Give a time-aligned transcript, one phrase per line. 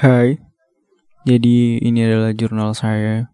[0.00, 0.40] Hai,
[1.28, 3.28] jadi ini adalah jurnal saya.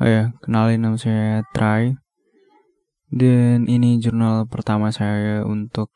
[0.00, 2.00] Oh ya, kenalin nama saya Try.
[3.12, 5.92] Dan ini jurnal pertama saya untuk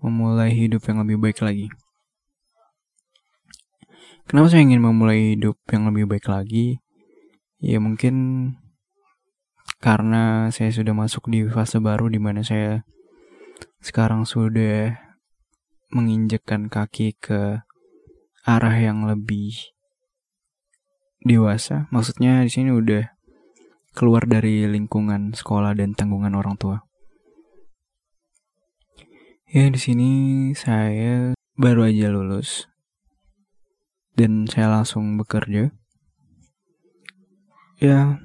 [0.00, 1.68] memulai hidup yang lebih baik lagi.
[4.24, 6.80] Kenapa saya ingin memulai hidup yang lebih baik lagi?
[7.60, 8.16] Ya mungkin
[9.84, 12.88] karena saya sudah masuk di fase baru di mana saya
[13.84, 14.96] sekarang sudah
[15.92, 17.68] menginjakkan kaki ke
[18.44, 19.56] arah yang lebih
[21.24, 21.88] dewasa.
[21.88, 23.08] Maksudnya di sini udah
[23.96, 26.84] keluar dari lingkungan sekolah dan tanggungan orang tua.
[29.48, 30.10] Ya di sini
[30.52, 32.68] saya baru aja lulus
[34.18, 35.72] dan saya langsung bekerja.
[37.80, 38.18] Ya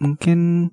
[0.00, 0.70] mungkin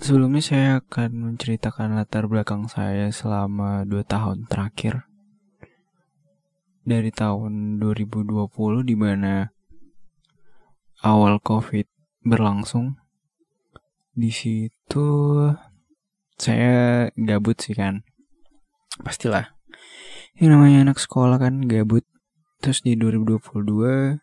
[0.00, 5.07] sebelumnya saya akan menceritakan latar belakang saya selama 2 tahun terakhir
[6.88, 8.48] dari tahun 2020
[8.88, 9.52] di mana
[11.04, 11.84] awal Covid
[12.24, 12.96] berlangsung.
[14.16, 15.06] Di situ
[16.40, 18.08] saya gabut sih kan.
[19.04, 19.52] Pastilah.
[20.40, 22.08] Yang namanya anak sekolah kan gabut.
[22.64, 24.18] Terus di 2022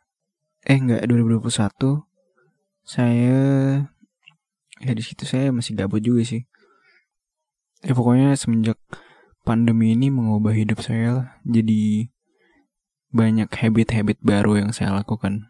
[0.65, 2.01] eh enggak 2021
[2.81, 3.37] saya
[4.81, 6.43] ya di situ saya masih gabut juga sih.
[7.85, 8.81] Ya pokoknya semenjak
[9.45, 11.27] pandemi ini mengubah hidup saya lah.
[11.45, 12.14] Jadi
[13.15, 15.47] banyak habit-habit baru yang saya lakukan.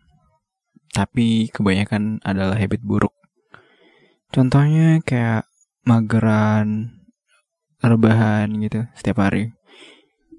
[0.94, 3.12] Tapi kebanyakan adalah habit buruk.
[4.30, 5.50] Contohnya kayak
[5.82, 7.02] mageran,
[7.82, 9.58] rebahan gitu setiap hari.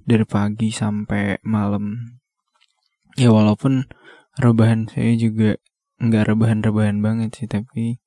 [0.07, 2.15] Dari pagi sampai malam.
[3.19, 3.91] Ya walaupun
[4.39, 5.59] rebahan saya juga
[5.99, 7.51] nggak rebahan-rebahan banget sih.
[7.51, 7.99] Tapi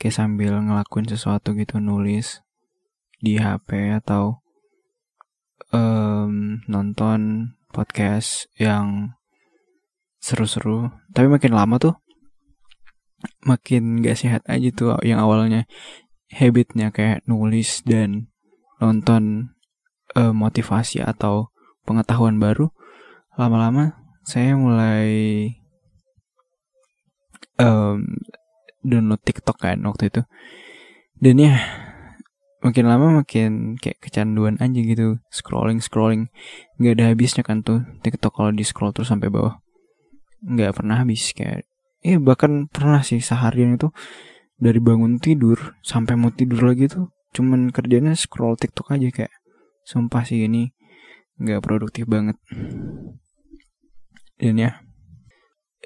[0.00, 2.40] kayak sambil ngelakuin sesuatu gitu nulis
[3.20, 4.42] di HP atau
[5.76, 9.16] um, nonton podcast yang
[10.22, 11.94] seru-seru tapi makin lama tuh
[13.42, 15.66] makin gak sehat aja tuh yang awalnya
[16.32, 18.32] habitnya kayak nulis dan
[18.80, 19.54] nonton
[20.16, 21.52] uh, motivasi atau
[21.84, 22.72] pengetahuan baru.
[23.36, 25.08] Lama-lama saya mulai
[27.60, 28.02] um,
[28.82, 30.22] download TikTok kan waktu itu.
[31.22, 31.54] Dan ya
[32.62, 35.18] makin lama makin kayak kecanduan aja gitu.
[35.28, 36.30] Scrolling scrolling.
[36.78, 39.58] Nggak ada habisnya kan tuh TikTok kalau di scroll terus sampai bawah.
[40.46, 41.66] Nggak pernah habis kayak
[42.02, 43.90] eh bahkan pernah sih seharian itu
[44.58, 49.32] dari bangun tidur sampai mau tidur lagi tuh cuman kerjanya scroll TikTok aja kayak
[49.86, 50.70] sumpah sih ini
[51.42, 52.38] nggak produktif banget.
[54.38, 54.82] Dan ya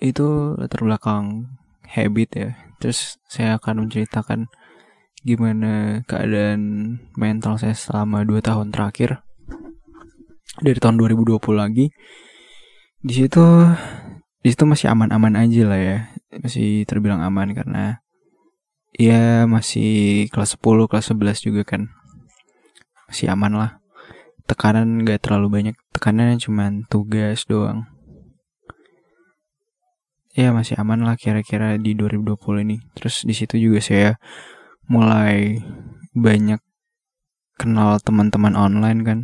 [0.01, 1.57] itu latar belakang
[1.89, 2.49] habit ya.
[2.77, 4.53] Terus saya akan menceritakan
[5.27, 6.63] gimana keadaan
[7.19, 9.27] mental saya selama 2 tahun terakhir.
[10.63, 11.91] Dari tahun 2020 lagi.
[13.03, 13.43] Di situ
[14.41, 15.99] di situ masih aman-aman aja lah ya.
[16.31, 17.99] Masih terbilang aman karena
[18.95, 21.91] ya masih kelas 10 kelas 11 juga kan.
[23.11, 23.71] Masih aman lah.
[24.47, 25.77] Tekanan gak terlalu banyak.
[25.91, 27.91] Tekanannya cuma tugas doang.
[30.39, 32.79] Ya masih aman lah kira-kira di 2020 ini.
[32.95, 34.15] Terus di situ juga saya
[34.87, 35.63] mulai
[36.15, 36.63] banyak
[37.59, 39.21] kenal teman-teman online kan.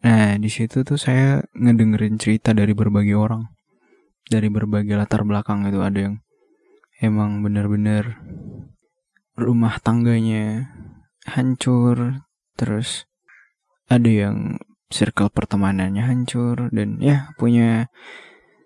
[0.00, 3.46] Nah, di situ tuh saya ngedengerin cerita dari berbagai orang.
[4.30, 6.14] Dari berbagai latar belakang itu ada yang
[7.02, 8.16] emang bener-bener
[9.36, 10.72] rumah tangganya
[11.28, 12.24] hancur,
[12.56, 13.04] terus
[13.90, 14.60] ada yang
[14.90, 17.90] circle pertemanannya hancur dan ya punya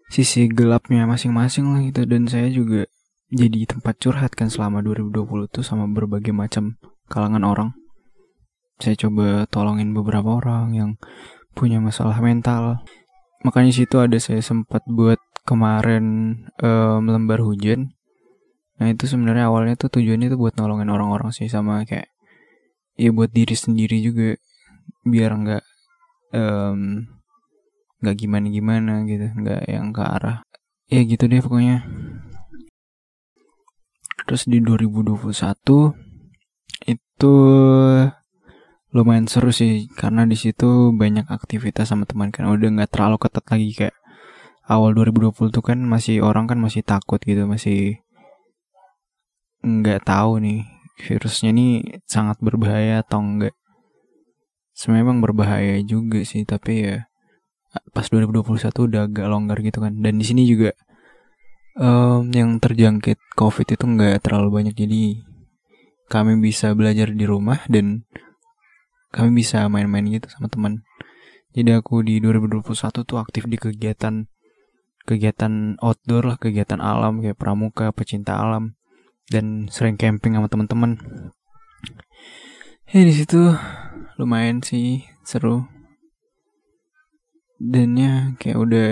[0.09, 2.89] sisi gelapnya masing-masing lah gitu dan saya juga
[3.35, 6.79] jadi tempat curhat kan selama 2020 tuh sama berbagai macam
[7.11, 7.71] kalangan orang.
[8.79, 10.91] Saya coba tolongin beberapa orang yang
[11.55, 12.83] punya masalah mental.
[13.43, 17.93] Makanya situ ada saya sempat buat kemarin um, lembar hujan.
[18.79, 22.11] Nah itu sebenarnya awalnya tuh tujuannya tuh buat nolongin orang-orang sih sama kayak
[22.95, 24.39] ya buat diri sendiri juga
[25.03, 25.65] biar nggak
[26.35, 27.07] um,
[28.03, 30.39] nggak gimana gimana gitu nggak yang ke arah
[30.89, 31.83] ya gitu deh pokoknya
[34.23, 35.27] Terus di 2021
[36.87, 37.35] itu
[38.95, 42.47] lumayan seru sih karena di situ banyak aktivitas sama teman kan.
[42.47, 43.97] Udah nggak terlalu ketat lagi kayak
[44.71, 48.01] awal 2020 tuh kan masih orang kan masih takut gitu masih
[49.65, 50.65] nggak tahu nih
[51.05, 53.57] virusnya ini sangat berbahaya atau enggak
[54.87, 56.97] memang berbahaya juga sih tapi ya
[57.91, 59.99] pas 2021 udah agak longgar gitu kan.
[59.99, 60.75] Dan di sini juga
[61.79, 64.75] um, yang terjangkit COVID itu nggak terlalu banyak.
[64.75, 65.23] Jadi
[66.11, 68.07] kami bisa belajar di rumah dan
[69.15, 70.83] kami bisa main-main gitu sama teman.
[71.55, 72.67] Jadi aku di 2021
[73.07, 74.27] tuh aktif di kegiatan
[75.05, 78.75] kegiatan outdoor lah kegiatan alam kayak pramuka pecinta alam
[79.31, 80.99] dan sering camping sama teman-teman.
[82.91, 83.55] Ya di situ
[84.19, 85.67] lumayan sih seru.
[87.63, 88.91] Dan ya kayak udah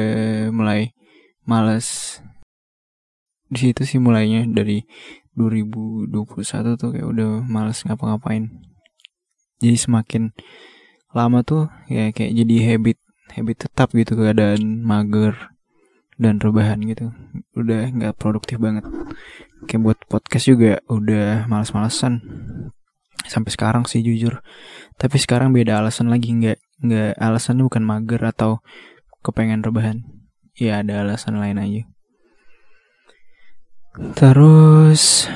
[0.55, 0.95] mulai
[1.43, 2.23] males
[3.53, 4.81] di situ sih mulainya dari
[5.37, 8.49] 2021 tuh kayak udah males ngapa-ngapain.
[9.61, 10.33] Jadi semakin
[11.13, 12.99] lama tuh ya kayak jadi habit
[13.37, 15.53] habit tetap gitu keadaan mager
[16.17, 17.13] dan rebahan gitu.
[17.53, 18.89] Udah nggak produktif banget.
[19.69, 22.25] Kayak buat podcast juga udah males-malesan.
[23.29, 24.41] Sampai sekarang sih jujur.
[24.97, 28.65] Tapi sekarang beda alasan lagi nggak nggak alasannya bukan mager atau
[29.21, 30.01] kepengen rebahan.
[30.57, 31.92] Ya ada alasan lain aja
[34.17, 35.29] terus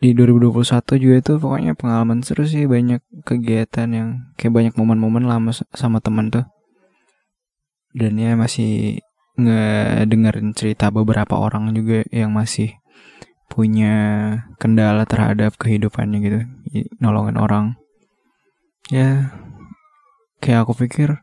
[0.00, 4.08] di 2021 juga itu pokoknya pengalaman seru sih banyak kegiatan yang
[4.40, 6.48] kayak banyak momen-momen lama sama teman tuh.
[7.92, 9.04] Dan ya masih
[9.36, 12.80] ngedengerin cerita beberapa orang juga yang masih
[13.52, 13.96] punya
[14.56, 16.40] kendala terhadap kehidupannya gitu
[16.96, 17.76] nolongin orang.
[18.88, 19.36] Ya
[20.40, 21.20] kayak aku pikir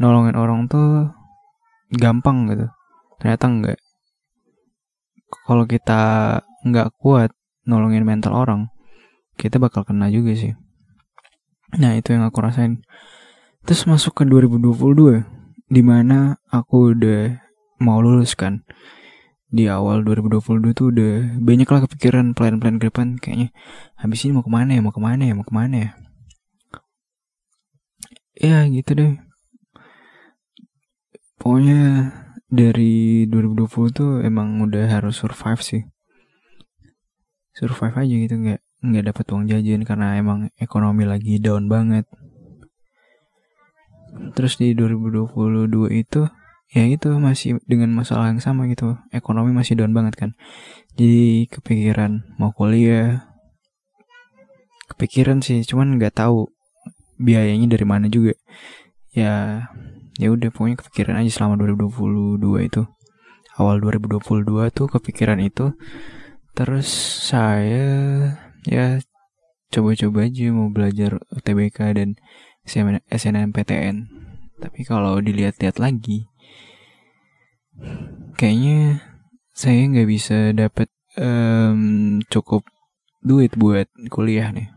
[0.00, 1.12] nolongin orang tuh
[1.92, 2.72] gampang gitu.
[3.20, 3.78] Ternyata enggak
[5.48, 7.32] kalau kita nggak kuat
[7.64, 8.72] nolongin mental orang
[9.40, 10.52] kita bakal kena juga sih.
[11.80, 12.84] Nah itu yang aku rasain.
[13.64, 15.24] Terus masuk ke 2022
[15.72, 17.40] di mana aku udah
[17.80, 18.66] mau lulus kan.
[19.52, 23.52] Di awal 2022 tuh udah banyak lah kepikiran plan-plan ke depan kayaknya
[24.00, 24.80] habis ini mau ke mana ya?
[24.80, 25.34] Mau ke mana ya?
[25.36, 25.90] Mau ke mana ya?
[28.36, 29.12] Ya gitu deh.
[31.36, 32.10] Pokoknya
[32.52, 35.82] dari 2020 tuh emang udah harus survive sih.
[37.56, 42.04] Survive aja gitu nggak nggak dapat uang jajan karena emang ekonomi lagi down banget.
[44.36, 46.28] Terus di 2022 itu
[46.76, 49.00] ya itu masih dengan masalah yang sama gitu.
[49.16, 50.30] Ekonomi masih down banget kan.
[51.00, 53.32] Jadi kepikiran mau kuliah.
[54.92, 56.52] Kepikiran sih cuman nggak tahu
[57.16, 58.36] biayanya dari mana juga.
[59.16, 59.64] Ya
[60.20, 62.82] ya udah pokoknya kepikiran aja selama 2022 itu
[63.56, 65.72] awal 2022 tuh kepikiran itu
[66.52, 66.88] Terus
[67.32, 67.88] saya
[68.68, 69.00] ya
[69.72, 72.08] coba-coba aja mau belajar UTBK dan
[73.08, 74.12] SNMPTN.
[74.60, 76.28] Tapi kalau dilihat-lihat lagi,
[78.36, 79.00] kayaknya
[79.56, 82.68] saya nggak bisa dapat um, cukup
[83.24, 84.68] duit buat kuliah nih.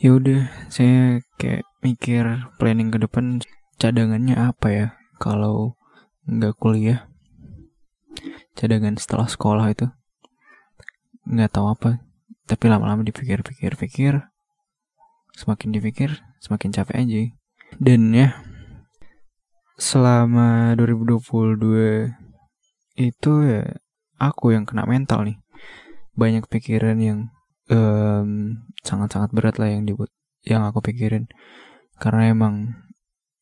[0.00, 2.24] Ya udah, saya kayak mikir
[2.60, 3.40] planning ke depan
[3.80, 4.86] cadangannya apa ya
[5.16, 5.80] kalau
[6.28, 7.08] nggak kuliah.
[8.52, 9.88] Cadangan setelah sekolah itu?
[11.24, 12.04] Nggak tahu apa.
[12.44, 14.20] Tapi lama-lama dipikir-pikir-pikir.
[15.32, 17.20] Semakin dipikir semakin capek aja.
[17.80, 18.36] Dan ya
[19.80, 22.12] selama 2022
[23.00, 23.64] itu ya
[24.20, 25.40] aku yang kena mental nih.
[26.12, 27.32] Banyak pikiran yang
[27.72, 30.12] um, sangat-sangat berat lah yang dibuat
[30.44, 31.32] yang aku pikirin.
[31.96, 32.76] Karena emang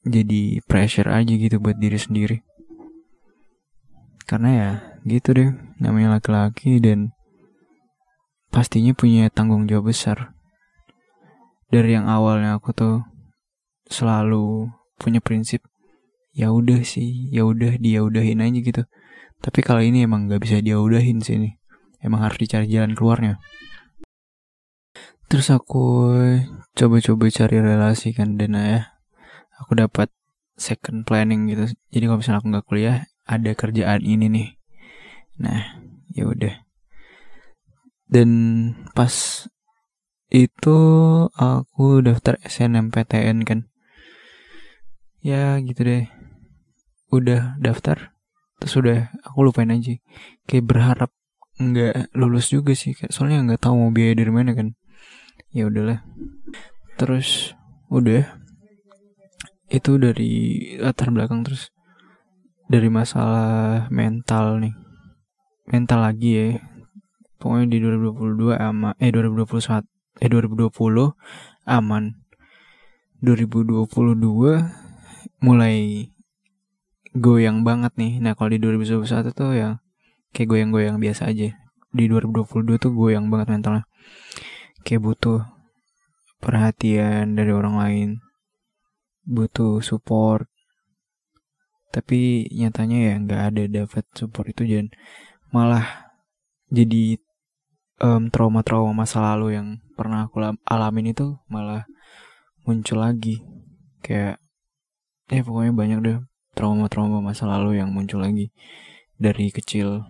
[0.09, 2.37] jadi pressure aja gitu buat diri sendiri
[4.29, 4.71] karena ya
[5.09, 5.51] gitu deh
[5.81, 7.17] namanya laki-laki dan
[8.53, 10.37] pastinya punya tanggung jawab besar.
[11.73, 12.97] Dari yang awalnya aku tuh
[13.89, 14.69] selalu
[15.01, 15.65] punya prinsip
[16.37, 18.83] ya udah sih, ya udah dia udahin aja gitu.
[19.41, 21.57] Tapi kalau ini emang nggak bisa dia udahin sih ini.
[22.05, 23.41] Emang harus dicari jalan keluarnya.
[25.29, 26.13] Terus aku
[26.77, 28.98] coba-coba cari relasi kan dan ya
[29.59, 30.09] aku dapat
[30.59, 31.71] second planning gitu.
[31.95, 32.97] Jadi kalau misalnya aku nggak kuliah,
[33.29, 34.49] ada kerjaan ini nih.
[35.39, 35.79] Nah,
[36.11, 36.55] ya udah.
[38.09, 38.31] Dan
[38.97, 39.45] pas
[40.29, 40.79] itu
[41.33, 43.69] aku daftar SNMPTN kan.
[45.21, 46.05] Ya gitu deh.
[47.09, 48.15] Udah daftar
[48.59, 49.95] terus udah aku lupain aja.
[50.51, 51.11] Kayak berharap
[51.59, 52.97] nggak lulus juga sih.
[52.97, 54.75] Kayak soalnya nggak tahu mau biaya dari mana kan.
[55.53, 56.03] Ya udahlah.
[56.99, 57.55] Terus
[57.89, 58.38] udah
[59.69, 60.33] itu dari
[60.81, 61.73] latar belakang terus.
[62.69, 64.75] Dari masalah mental nih.
[65.69, 66.49] Mental lagi ya.
[67.39, 69.85] Pokoknya di 2022 ama eh 2021
[70.19, 71.15] eh 2020
[71.69, 72.05] aman.
[73.23, 73.87] 2022
[75.45, 76.09] mulai
[77.15, 78.21] goyang banget nih.
[78.21, 79.81] Nah kalau di 2021 tuh ya
[80.33, 81.55] kayak goyang-goyang biasa aja.
[81.89, 83.85] Di 2022 tuh goyang banget mentalnya.
[84.85, 85.41] Kayak butuh
[86.39, 88.28] perhatian dari orang lain
[89.29, 90.49] butuh support.
[91.93, 94.89] Tapi nyatanya ya nggak ada dapat support itu dan
[95.53, 96.09] malah
[96.69, 97.17] jadi
[98.01, 101.85] um, trauma-trauma masa lalu yang pernah aku alamin itu malah
[102.65, 103.45] muncul lagi.
[104.01, 104.41] Kayak
[105.29, 106.19] ya pokoknya banyak deh
[106.57, 108.53] trauma-trauma masa lalu yang muncul lagi
[109.21, 110.09] dari kecil.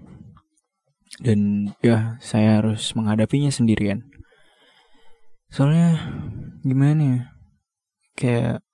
[1.18, 4.06] Dan ya saya harus menghadapinya sendirian.
[5.48, 6.04] Soalnya
[6.62, 7.20] gimana ya
[8.18, 8.67] kayak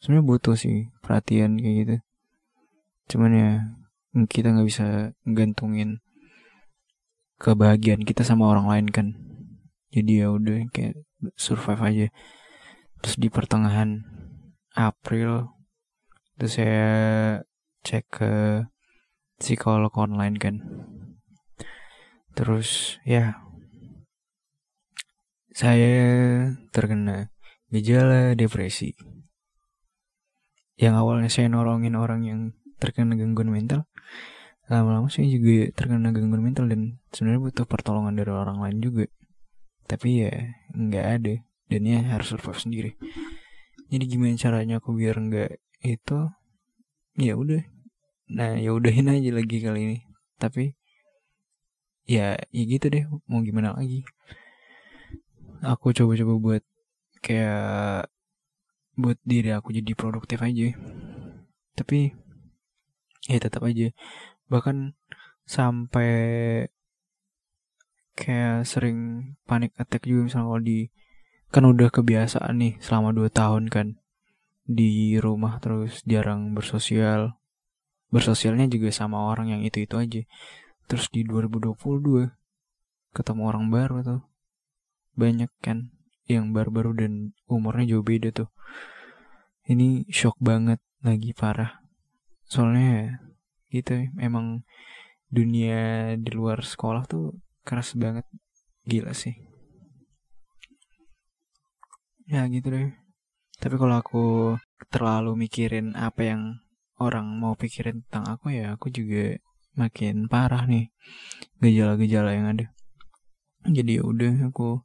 [0.00, 1.96] sebenarnya butuh sih perhatian kayak gitu.
[3.14, 3.50] Cuman ya
[4.26, 6.00] kita nggak bisa gantungin
[7.36, 9.06] kebahagiaan kita sama orang lain kan.
[9.92, 11.00] Jadi ya udah kayak
[11.36, 12.06] survive aja.
[13.04, 14.02] Terus di pertengahan
[14.76, 15.52] April
[16.36, 16.92] terus saya
[17.80, 18.32] cek ke
[19.40, 20.56] psikolog online kan.
[22.36, 23.40] Terus ya
[25.56, 27.32] saya terkena
[27.72, 28.92] gejala depresi
[30.76, 32.40] yang awalnya saya nolongin orang yang
[32.76, 33.88] terkena gangguan mental
[34.66, 39.06] lama-lama saya juga terkena gangguan mental dan sebenarnya butuh pertolongan dari orang lain juga.
[39.86, 40.32] Tapi ya
[40.74, 41.34] nggak ada
[41.70, 42.90] dan ya harus survive sendiri.
[43.86, 45.50] Jadi gimana caranya aku biar nggak
[45.86, 46.18] itu?
[47.14, 47.62] Ya udah.
[48.34, 49.98] Nah ya udahin aja lagi kali ini.
[50.42, 50.74] Tapi
[52.10, 54.02] ya ya gitu deh mau gimana lagi?
[55.62, 56.62] Aku coba-coba buat
[57.22, 58.10] kayak
[58.96, 60.72] buat diri aku jadi produktif aja.
[61.76, 62.16] Tapi
[63.28, 63.92] ya tetap aja.
[64.48, 64.96] Bahkan
[65.44, 66.10] sampai
[68.16, 70.88] kayak sering panik attack juga misalnya kalau di
[71.52, 74.00] kan udah kebiasaan nih selama 2 tahun kan.
[74.66, 77.38] Di rumah terus jarang bersosial.
[78.10, 80.22] Bersosialnya juga sama orang yang itu-itu aja.
[80.90, 82.32] Terus di 2022
[83.12, 84.22] ketemu orang baru tuh.
[85.14, 85.95] Banyak kan
[86.26, 87.12] yang baru-baru dan
[87.46, 88.50] umurnya jauh beda tuh.
[89.66, 91.82] Ini shock banget lagi parah.
[92.46, 93.18] Soalnya
[93.70, 94.62] gitu emang
[95.26, 97.34] dunia di luar sekolah tuh
[97.66, 98.26] keras banget.
[98.86, 99.34] Gila sih.
[102.26, 102.90] Ya gitu deh.
[103.58, 104.24] Tapi kalau aku
[104.90, 106.42] terlalu mikirin apa yang
[106.98, 109.36] orang mau pikirin tentang aku ya aku juga
[109.76, 110.88] makin parah nih
[111.60, 112.66] gejala-gejala yang ada.
[113.66, 114.80] Jadi ya udah aku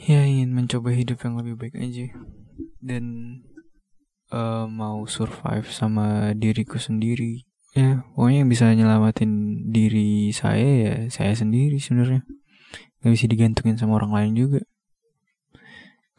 [0.00, 2.12] ya ingin mencoba hidup yang lebih baik aja.
[2.82, 3.04] Dan
[4.32, 7.44] uh, mau survive sama diriku sendiri.
[7.72, 12.24] Ya pokoknya yang bisa nyelamatin diri saya ya saya sendiri sebenarnya.
[13.00, 14.60] Nggak bisa digantungin sama orang lain juga.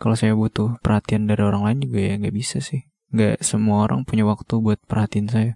[0.01, 2.89] Kalau saya butuh perhatian dari orang lain juga ya nggak bisa sih.
[3.13, 5.53] Nggak semua orang punya waktu buat perhatiin saya.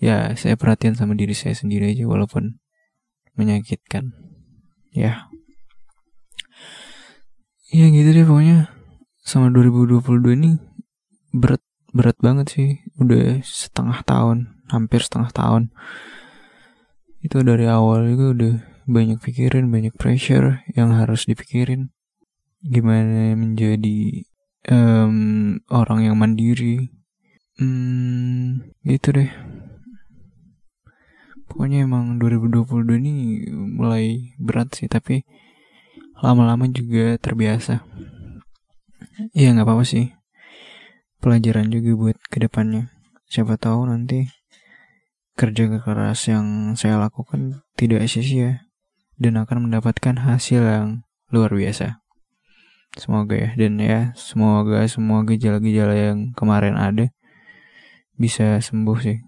[0.00, 2.58] Ya saya perhatian sama diri saya sendiri aja walaupun
[3.36, 4.16] menyakitkan.
[4.90, 5.29] Ya
[7.70, 8.70] ya gitu deh pokoknya.
[9.22, 10.58] Sama 2022 ini
[11.30, 11.62] berat
[11.94, 12.70] berat banget sih.
[12.98, 15.70] Udah setengah tahun hampir setengah tahun.
[17.22, 18.54] Itu dari awal juga udah
[18.90, 21.94] banyak pikirin banyak pressure yang harus dipikirin.
[22.60, 24.26] Gimana menjadi
[24.68, 26.90] um, orang yang mandiri.
[27.60, 29.30] Hmm, gitu deh.
[31.50, 33.14] Pokoknya emang 2022 ini
[33.52, 35.26] mulai berat sih tapi
[36.20, 37.84] lama-lama juga terbiasa.
[39.32, 40.12] Ya nggak apa-apa sih.
[41.20, 42.88] Pelajaran juga buat ke depannya
[43.30, 44.26] siapa tahu nanti
[45.38, 48.66] kerja keras yang saya lakukan tidak sia-sia
[49.20, 50.88] dan akan mendapatkan hasil yang
[51.32, 52.02] luar biasa.
[52.98, 53.50] Semoga ya.
[53.54, 57.08] Dan ya semoga semua gejala-gejala yang kemarin ada
[58.18, 59.22] bisa sembuh sih.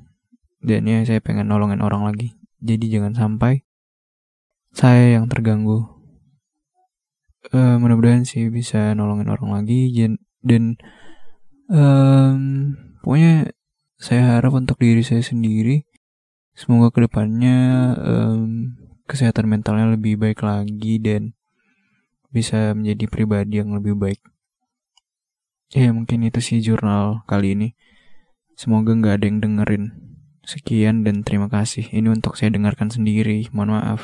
[0.59, 2.35] Dan ya saya pengen nolongin orang lagi.
[2.59, 3.63] Jadi jangan sampai
[4.75, 6.02] saya yang terganggu
[7.51, 9.91] uh, mudah-mudahan sih bisa nolongin orang lagi
[10.43, 10.79] dan
[11.67, 13.51] um, pokoknya
[13.99, 15.83] saya harap untuk diri saya sendiri
[16.55, 17.59] semoga ke depannya
[17.99, 18.77] um,
[19.11, 21.35] kesehatan mentalnya lebih baik lagi dan
[22.33, 24.21] bisa menjadi pribadi yang lebih baik.
[25.73, 27.69] Ya mungkin itu sih jurnal kali ini.
[28.57, 29.85] Semoga nggak ada yang dengerin.
[30.45, 31.89] Sekian dan terima kasih.
[31.93, 33.49] Ini untuk saya dengarkan sendiri.
[33.53, 34.01] Mohon maaf